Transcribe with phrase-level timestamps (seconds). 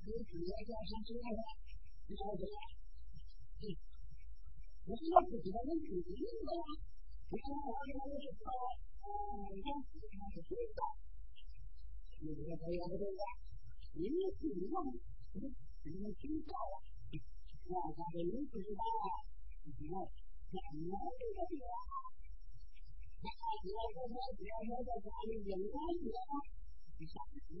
[0.00, 1.42] 你只要交上资料了，
[2.08, 2.64] 你找我就行了。
[4.88, 6.66] 我是自己问自己的呀。
[7.30, 9.06] 你看我二哥就是说，啊，
[9.52, 10.80] 你看你二是最的，
[12.24, 13.24] 你看他也不对呀。
[13.92, 14.08] 您
[14.40, 14.88] 自己看看，
[15.36, 16.74] 您您知道呀。
[17.70, 19.20] 那家伙您不知道啊。
[19.62, 21.76] 那你们就是对了。
[23.20, 23.28] 那
[23.62, 26.40] 你要说只要说在家里有关系的话，
[26.98, 27.60] 一下子了。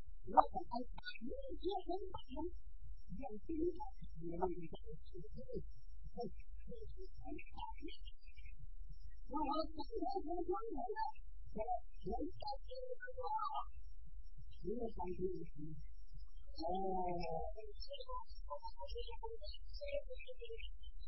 [0.29, 0.85] What the heck?
[1.21, 2.53] Yeah, what the heck?
[3.17, 5.63] Yeah, see, you have to be able to get it
[9.31, 10.61] well, I'll tell you I'm going to do.
[11.55, 11.71] But,
[12.05, 13.63] let's get to the law.
[14.61, 15.81] You know, I'm doing this.
[16.61, 17.51] Oh.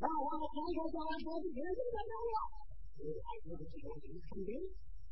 [0.00, 2.14] 那我们从头到尾都是别人的干扰，
[2.94, 4.60] 所以还是要知道人身边，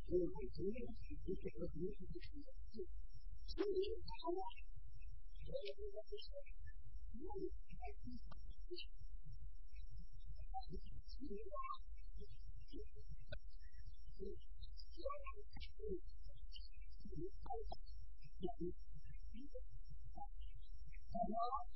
[0.06, 2.28] 所以还是要去这个东西去学
[2.70, 2.84] 习。
[3.46, 3.66] 所以
[4.04, 4.52] 他说，我们
[5.42, 5.50] 这
[5.90, 6.28] 个就是
[7.18, 8.84] 努力开始学习，
[11.08, 11.56] 习惯，
[14.12, 14.36] 所以
[14.92, 15.72] 只要我们开始，
[17.02, 17.80] 我们开始，
[18.42, 18.68] 我们，
[21.12, 21.75] 我们。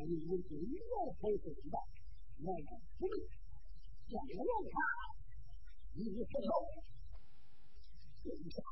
[0.00, 0.16] 我一
[0.48, 1.76] 进又开始激动，
[2.40, 3.12] 那个激动，
[4.08, 4.40] 讲又
[4.72, 4.80] 大，
[5.92, 6.50] 一伸手，
[8.24, 8.64] 一下，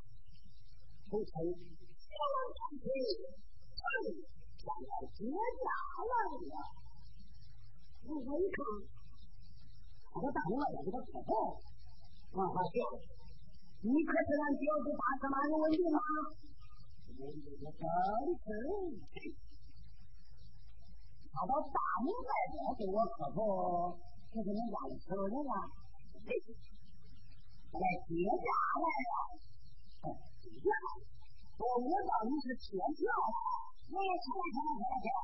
[1.10, 2.88] 呼呼，让我想起，
[3.76, 3.84] 哎，
[4.64, 5.36] 俺表姐来
[5.68, 6.56] 了。
[8.08, 8.58] 我一看，
[10.08, 11.28] 跑到大门外边给他开门，
[12.32, 12.56] 王华，
[13.82, 16.00] 你可是俺表姐大哥马文军吗？
[17.18, 17.20] 文，
[17.60, 17.84] 我真
[18.40, 18.48] 诚。
[21.38, 23.94] 他到大门外边给我磕头，
[24.26, 25.54] 就是你家里头人了。
[27.78, 28.48] 来接驾
[28.82, 29.14] 来了，
[30.10, 30.72] 呀，
[31.62, 33.54] 我我到你是接轿来了，
[33.86, 35.14] 来来来来来，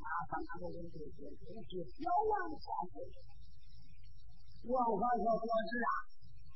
[0.00, 3.04] 他三个就是就是小王先生，
[4.64, 5.88] 我皇说国啊，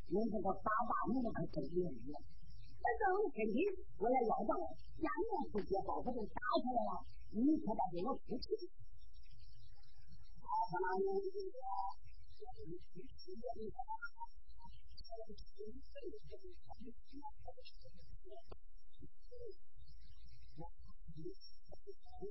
[0.09, 2.17] 您这个八大门可真厉害。
[2.81, 3.05] 那等
[3.37, 3.69] 今天
[4.01, 7.05] 我来老，下面直接把这个打出来了。
[7.35, 8.69] 你可把我扶起。
[10.39, 11.17] 他他妈的，
[12.67, 13.77] 你平时也没啥，
[14.95, 15.43] 现在纯
[15.81, 17.57] 粹的他们他妈的，
[20.57, 20.61] 我
[21.17, 21.33] 你
[21.69, 22.29] 他妈的，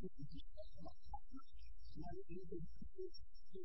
[0.00, 0.88] 你他妈的，
[1.96, 3.64] 那你得你他妈的。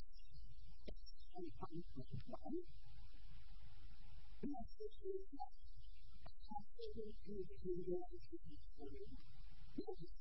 [1.37, 2.65] in 2021.
[4.41, 5.53] We have secured that
[6.27, 8.51] capacity in the United States.
[9.77, 10.11] Yes,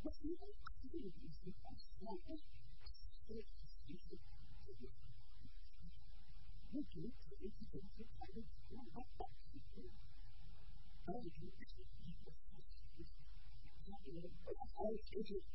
[0.00, 2.40] but we are continuing to expand services
[3.28, 4.16] to the
[6.72, 9.86] region to integrate the private and public sector.
[11.04, 11.84] Our business is to
[12.24, 12.64] support
[13.84, 15.54] the growth of our agents.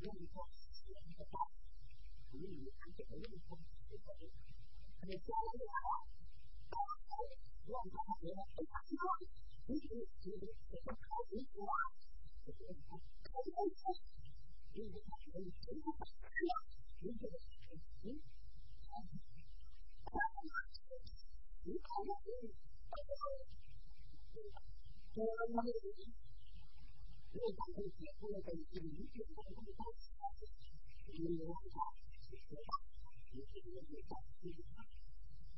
[0.00, 0.48] เรื่องของ
[0.84, 1.48] เรื่องของ
[2.40, 3.60] นี่มันเป็นเรื่องของ
[5.06, 5.82] ในใจเรา
[7.72, 9.20] ลองทำดูนะไปทำด้วย
[9.68, 11.80] นี่คือนี่คือคนเขาดีกว่า
[13.26, 13.90] เขาไม่ใช่
[14.74, 16.54] นี่คือคนที่เขาเชื่อ
[17.02, 17.30] นี่คือ
[21.66, 23.28] นี่เขาไม่ได้
[25.14, 26.27] ตัวมัน
[27.30, 31.76] 因为咱们结婚的这个理解当中，当时我们有啥
[32.24, 32.80] 学法，
[33.32, 34.64] 有什么有啥技术，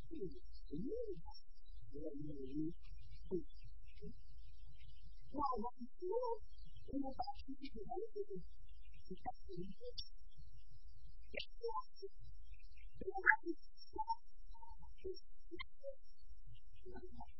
[0.09, 1.31] 对实用的，
[1.93, 2.75] 我们有
[3.29, 3.33] 对。
[5.33, 6.03] 那我们说，
[6.87, 8.43] 我们把这个原理
[9.07, 9.63] 是干什么？
[11.31, 11.63] 讲话
[11.95, 12.11] 是，
[12.99, 13.47] 我们是
[13.79, 13.95] 说，
[14.99, 15.03] 是，
[15.55, 17.40] 然后。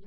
[0.00, 0.06] I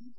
[0.00, 0.14] 你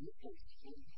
[0.00, 0.97] you're going to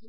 [0.00, 0.08] the